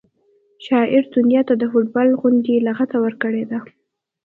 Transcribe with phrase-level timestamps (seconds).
[0.65, 3.59] شاعر دنیا ته د فټبال غوندې لغته ورکړې ده